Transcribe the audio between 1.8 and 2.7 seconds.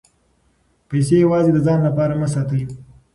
لپاره مه ساتئ.